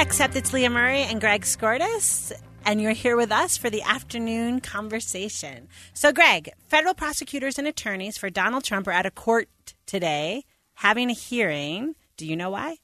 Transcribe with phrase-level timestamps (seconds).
[0.00, 2.32] Except it's Leah Murray and Greg Skordas,
[2.64, 5.66] and you're here with us for the afternoon conversation.
[5.92, 9.48] So, Greg, federal prosecutors and attorneys for Donald Trump are at a court
[9.86, 11.96] today having a hearing.
[12.16, 12.76] Do you know why?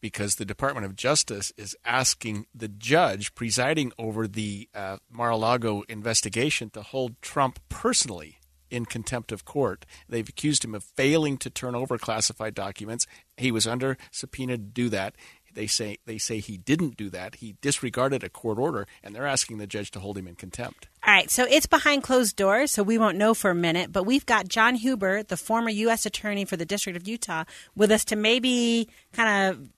[0.00, 6.70] because the Department of Justice is asking the judge presiding over the uh, Mar-a-Lago investigation
[6.70, 9.84] to hold Trump personally in contempt of court.
[10.08, 13.06] They've accused him of failing to turn over classified documents.
[13.36, 15.16] He was under subpoena to do that.
[15.54, 17.36] They say they say he didn't do that.
[17.36, 20.88] He disregarded a court order, and they're asking the judge to hold him in contempt.
[21.06, 23.92] All right, so it's behind closed doors, so we won't know for a minute.
[23.92, 26.06] But we've got John Huber, the former U.S.
[26.06, 29.68] Attorney for the District of Utah, with us to maybe kind of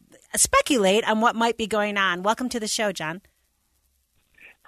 [0.40, 2.22] speculate on what might be going on.
[2.22, 3.22] Welcome to the show, John.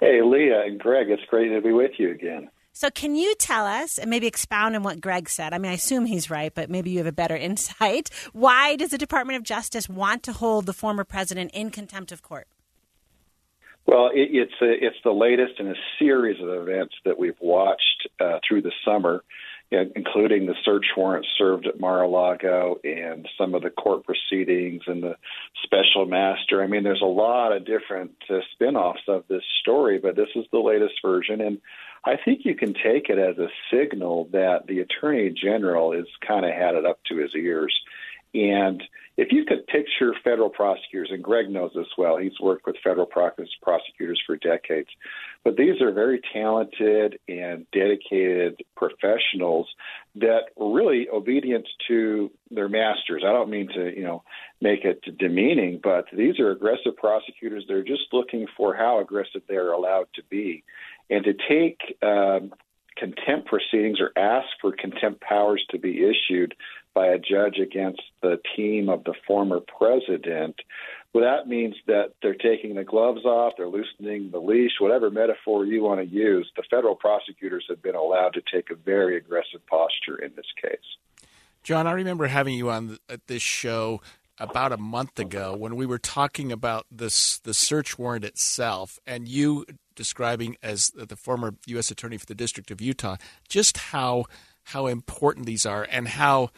[0.01, 2.51] Hey, Leah and Greg, it's great to be with you again.
[2.77, 5.55] So, can you tell us and maybe expound on what Greg said?
[5.55, 8.11] I mean, I assume he's right, but maybe you have a better insight.
[8.33, 12.21] Why does the Department of Justice want to hold the former president in contempt of
[12.21, 12.49] court?
[13.87, 18.09] Well, it, it's a, it's the latest in a series of events that we've watched
[18.19, 19.23] uh, through the summer,
[19.71, 25.15] including the search warrant served at Mar-a-Lago and some of the court proceedings and the
[25.63, 26.61] special master.
[26.61, 30.45] I mean, there's a lot of different uh, spin-offs of this story, but this is
[30.51, 31.61] the latest version, and
[32.07, 36.45] I think you can take it as a signal that the attorney general is kind
[36.45, 37.75] of had it up to his ears.
[38.35, 38.83] And
[39.17, 43.07] if you could picture federal prosecutors, and Greg knows this well, he's worked with federal
[43.07, 44.89] prosecutors for decades,
[45.45, 49.69] but these are very talented and dedicated professionals
[50.17, 53.23] that are really obedient to their masters.
[53.25, 54.25] I don't mean to, you know,
[54.61, 57.65] make it demeaning, but these are aggressive prosecutors.
[57.69, 60.65] They're just looking for how aggressive they're allowed to be.
[61.11, 62.53] And to take um,
[62.97, 66.55] contempt proceedings or ask for contempt powers to be issued
[66.95, 70.57] by a judge against the team of the former president,
[71.13, 75.65] well, that means that they're taking the gloves off, they're loosening the leash, whatever metaphor
[75.65, 76.51] you want to use.
[76.57, 81.29] The federal prosecutors have been allowed to take a very aggressive posture in this case.
[81.63, 84.01] John, I remember having you on at this show
[84.39, 89.29] about a month ago when we were talking about this the search warrant itself, and
[89.29, 89.65] you
[89.95, 91.91] describing as the former U.S.
[91.91, 93.17] Attorney for the District of Utah
[93.49, 94.25] just how
[94.65, 96.51] how important these are and how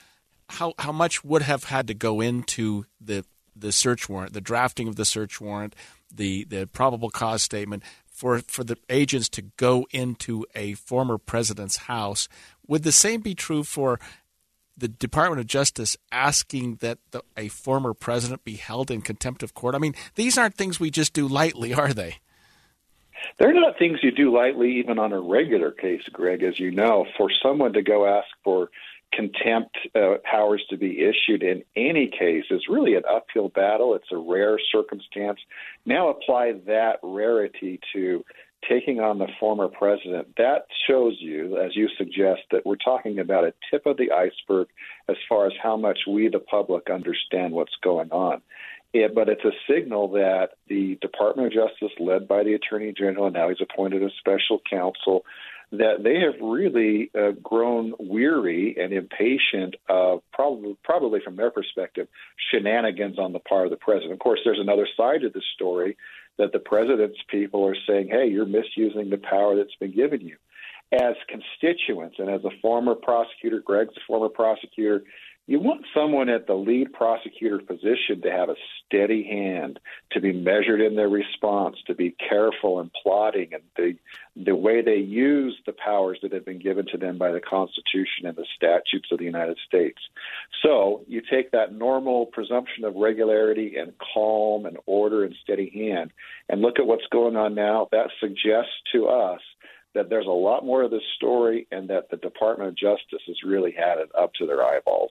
[0.48, 4.86] how how much would have had to go into the the search warrant, the drafting
[4.88, 5.74] of the search warrant,
[6.12, 11.76] the the probable cause statement for for the agents to go into a former president's
[11.76, 12.28] house.
[12.66, 13.98] Would the same be true for
[14.76, 19.54] the Department of Justice asking that the, a former president be held in contempt of
[19.54, 19.74] court?
[19.74, 22.16] I mean, these aren't things we just do lightly, are they?
[23.38, 27.06] They're not things you do lightly, even on a regular case, Greg, as you know.
[27.16, 28.70] For someone to go ask for
[29.12, 33.94] contempt uh, powers to be issued in any case is really an uphill battle.
[33.94, 35.38] It's a rare circumstance.
[35.84, 38.24] Now apply that rarity to
[38.68, 40.36] taking on the former president.
[40.36, 44.68] That shows you, as you suggest, that we're talking about a tip of the iceberg
[45.08, 48.42] as far as how much we, the public, understand what's going on.
[48.92, 53.26] It, but it's a signal that the Department of Justice, led by the Attorney General,
[53.26, 55.24] and now he's appointed a special counsel,
[55.72, 62.06] that they have really uh, grown weary and impatient of probably, probably from their perspective,
[62.50, 64.12] shenanigans on the part of the president.
[64.12, 65.96] Of course, there's another side to the story
[66.38, 70.36] that the president's people are saying, hey, you're misusing the power that's been given you.
[70.92, 75.02] As constituents and as a former prosecutor, Greg's a former prosecutor,
[75.48, 79.78] you want someone at the lead prosecutor position to have a steady hand,
[80.10, 83.94] to be measured in their response, to be careful in plotting and the
[84.44, 88.26] the way they use the powers that have been given to them by the Constitution
[88.26, 89.98] and the statutes of the United States.
[90.62, 96.10] So you take that normal presumption of regularity and calm and order and steady hand
[96.50, 97.88] and look at what's going on now.
[97.92, 99.40] That suggests to us
[99.94, 103.36] that there's a lot more of this story and that the Department of Justice has
[103.42, 105.10] really had it up to their eyeballs.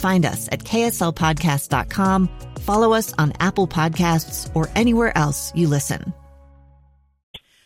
[0.00, 2.28] Find us at kslpodcast.com,
[2.60, 6.14] follow us on Apple Podcasts, or anywhere else you listen.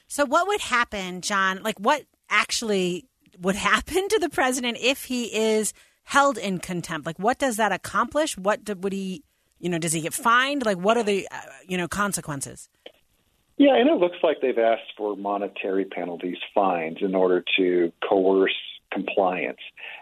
[0.09, 1.63] So, what would happen, John?
[1.63, 3.07] Like, what actually
[3.41, 5.73] would happen to the president if he is
[6.03, 7.07] held in contempt?
[7.07, 8.37] Like, what does that accomplish?
[8.37, 9.23] What do, would he,
[9.61, 10.67] you know, does he get fined?
[10.67, 11.37] Like, what are the, uh,
[11.69, 12.69] you know, consequences?
[13.59, 18.57] Yeah, and it looks like they've asked for monetary penalties, fines, in order to coerce
[18.95, 19.59] compliance.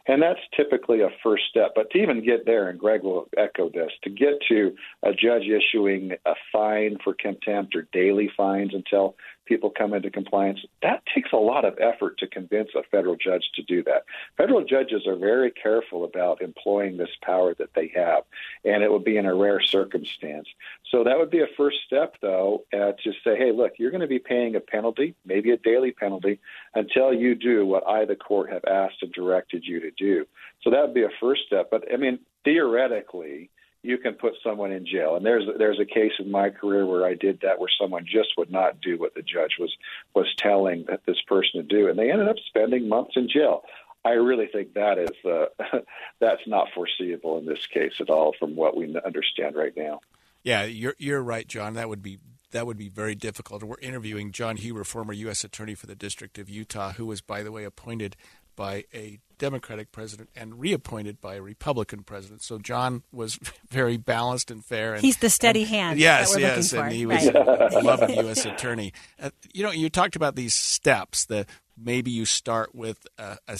[0.06, 1.72] And that's typically a first step.
[1.74, 5.44] But to even get there, and Greg will echo this, to get to a judge
[5.48, 9.16] issuing a fine for contempt or daily fines until
[9.52, 13.44] people come into compliance, that takes a lot of effort to convince a federal judge
[13.54, 14.04] to do that.
[14.38, 18.22] Federal judges are very careful about employing this power that they have,
[18.64, 20.48] and it would be in a rare circumstance.
[20.90, 24.00] So that would be a first step, though, uh, to say, hey, look, you're going
[24.00, 26.40] to be paying a penalty, maybe a daily penalty,
[26.74, 30.26] until you do what I, the court, have asked and directed you to do.
[30.62, 31.68] So that would be a first step.
[31.70, 33.50] But I mean, theoretically,
[33.82, 35.16] you can put someone in jail.
[35.16, 38.30] And there's there's a case in my career where I did that, where someone just
[38.38, 39.74] would not do what the judge was
[40.14, 43.62] was telling that this person to do, and they ended up spending months in jail.
[44.04, 45.78] I really think that is uh,
[46.20, 50.00] that's not foreseeable in this case at all, from what we understand right now.
[50.42, 51.74] Yeah, you're you're right, John.
[51.74, 52.18] That would be
[52.52, 53.62] that would be very difficult.
[53.62, 55.42] We're interviewing John Huber, former U.S.
[55.42, 58.16] Attorney for the District of Utah, who was, by the way, appointed
[58.56, 62.42] by a Democratic president and reappointed by a Republican president.
[62.42, 63.40] So John was
[63.70, 64.94] very balanced and fair.
[64.94, 65.98] And, He's the steady and, hand.
[65.98, 67.34] Yes, yes, and he was right.
[67.34, 68.44] a beloved U.S.
[68.44, 68.92] attorney.
[69.20, 71.24] Uh, you know, you talked about these steps.
[71.26, 73.58] That maybe you start with a, a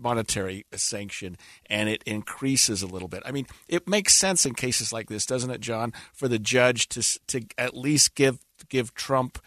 [0.00, 1.36] monetary sanction
[1.66, 3.22] and it increases a little bit.
[3.26, 6.88] I mean, it makes sense in cases like this, doesn't it, John, for the judge
[6.90, 8.38] to to at least give
[8.68, 9.38] give Trump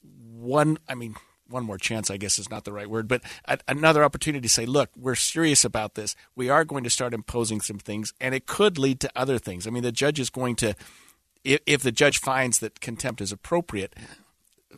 [0.00, 0.78] one.
[0.88, 1.16] I mean
[1.48, 3.22] one more chance, I guess is not the right word, but
[3.66, 6.14] another opportunity to say, look, we're serious about this.
[6.36, 9.66] We are going to start imposing some things, and it could lead to other things.
[9.66, 10.74] I mean, the judge is going to,
[11.44, 13.94] if, if the judge finds that contempt is appropriate,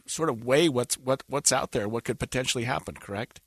[0.07, 2.95] sort of weigh what's what what's out there, what could potentially happen.
[2.95, 3.41] Correct?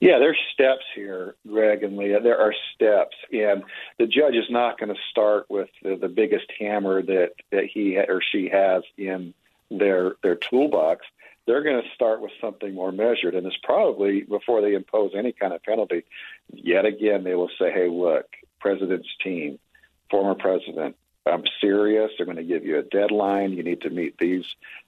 [0.00, 2.20] Yeah, there's steps here, Greg and Leah.
[2.20, 3.62] There are steps, and
[3.98, 7.96] the judge is not going to start with the, the biggest hammer that that he
[7.96, 9.32] or she has in
[9.70, 11.06] their their toolbox
[11.46, 13.34] they're going to start with something more measured.
[13.34, 16.04] And it's probably before they impose any kind of penalty,
[16.52, 18.26] yet again, they will say, hey, look,
[18.60, 19.58] president's team,
[20.10, 22.10] former president, I'm serious.
[22.16, 23.52] They're going to give you a deadline.
[23.52, 24.44] You need to meet these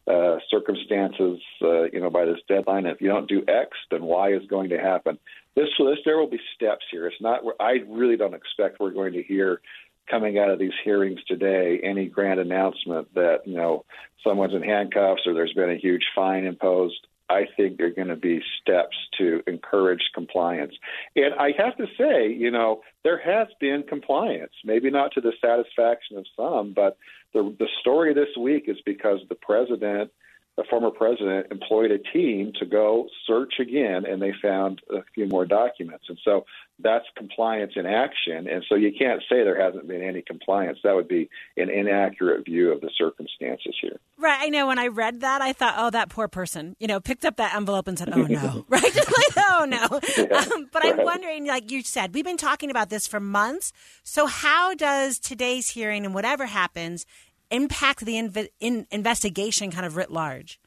[0.08, 2.86] uh, circumstances, uh, you know, by this deadline.
[2.86, 5.18] If you don't do X, then Y is going to happen.
[5.54, 7.06] This, this, there will be steps here.
[7.06, 7.42] It's not.
[7.60, 9.60] I really don't expect we're going to hear
[10.10, 13.84] coming out of these hearings today any grand announcement that you know
[14.22, 17.06] someone's in handcuffs or there's been a huge fine imposed.
[17.30, 20.74] I think there are going to be steps to encourage compliance.
[21.16, 25.32] And I have to say, you know, there has been compliance, maybe not to the
[25.40, 26.98] satisfaction of some, but
[27.32, 30.10] the the story this week is because the president
[30.56, 35.26] the former president employed a team to go search again, and they found a few
[35.26, 36.04] more documents.
[36.08, 36.44] And so
[36.78, 38.48] that's compliance in action.
[38.48, 40.78] And so you can't say there hasn't been any compliance.
[40.82, 43.98] That would be an inaccurate view of the circumstances here.
[44.18, 44.38] Right.
[44.40, 47.24] I know when I read that, I thought, oh, that poor person, you know, picked
[47.24, 48.64] up that envelope and said, oh, no.
[48.68, 48.82] right?
[48.82, 50.00] Just like, oh, no.
[50.16, 50.98] Yeah, um, but right.
[50.98, 53.72] I'm wondering, like you said, we've been talking about this for months.
[54.04, 57.04] So how does today's hearing and whatever happens
[57.50, 60.60] impact the inv- in investigation kind of writ large?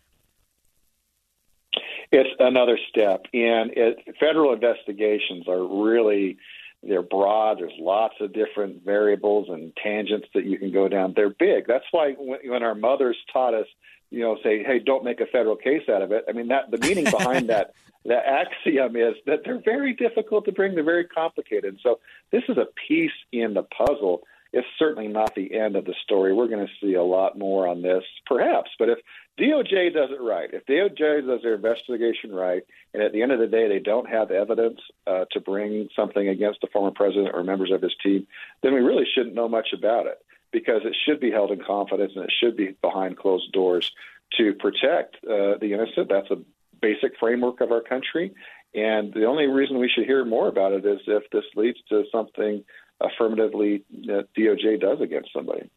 [2.12, 6.38] It's another step, and it, federal investigations are really
[6.84, 7.60] they're broad.
[7.60, 11.13] There's lots of different variables and tangents that you can go down.
[11.15, 11.67] They're big.
[11.67, 13.65] That's why when, when our mothers taught us,
[14.10, 16.72] you know, say, "Hey, don't make a federal case out of it." I mean, that
[16.72, 17.74] the meaning behind that
[18.05, 20.75] that axiom is that they're very difficult to bring.
[20.75, 21.79] They're very complicated.
[21.84, 22.00] So
[22.31, 24.22] this is a piece in the puzzle
[24.58, 26.34] it's certainly not the end of the story.
[26.34, 28.72] We're going to see a lot more on this, perhaps.
[28.80, 28.98] But if
[29.40, 33.40] DOJ does it right, if DOJ does their investigation right, and at the end of
[33.40, 37.44] the day they don't have evidence uh, to bring something against the former president or
[37.44, 38.26] members of his team,
[38.64, 42.14] then we really shouldn't know much about it because it should be held in confidence
[42.16, 43.92] and it should be behind closed doors
[44.38, 46.10] to protect uh, the innocent.
[46.10, 46.40] That's a
[46.82, 48.34] basic framework of our country.
[48.74, 52.06] And the only reason we should hear more about it is if this leads to
[52.12, 52.64] something
[53.01, 55.70] affirmatively DOJ does against somebody.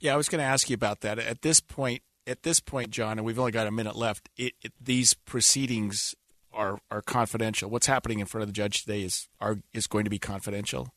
[0.00, 1.18] Yeah, I was going to ask you about that.
[1.18, 4.28] At this point, at this point, John, and we've only got a minute left.
[4.36, 6.14] It, it, these proceedings
[6.52, 7.70] are are confidential.
[7.70, 10.92] What's happening in front of the judge today is are is going to be confidential.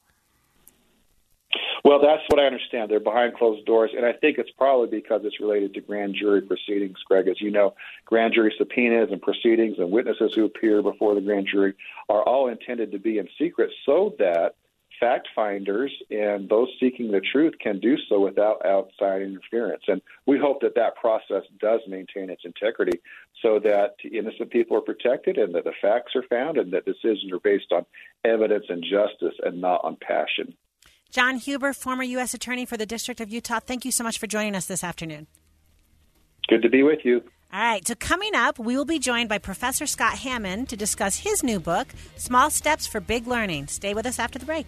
[1.83, 2.91] Well, that's what I understand.
[2.91, 6.41] They're behind closed doors, and I think it's probably because it's related to grand jury
[6.41, 6.97] proceedings.
[7.07, 7.73] Greg, as you know,
[8.05, 11.73] grand jury subpoenas and proceedings and witnesses who appear before the grand jury
[12.09, 14.55] are all intended to be in secret, so that
[14.99, 19.83] fact finders and those seeking the truth can do so without outside interference.
[19.87, 22.99] And we hope that that process does maintain its integrity
[23.41, 27.31] so that innocent people are protected and that the facts are found and that decisions
[27.31, 27.85] are based on
[28.25, 30.53] evidence and justice and not on passion.
[31.11, 32.33] John Huber, former U.S.
[32.33, 35.27] Attorney for the District of Utah, thank you so much for joining us this afternoon.
[36.47, 37.21] Good to be with you.
[37.51, 41.17] All right, so coming up, we will be joined by Professor Scott Hammond to discuss
[41.17, 43.65] his new book, Small Steps for Big Learning.
[43.65, 44.67] Stay with us after the break.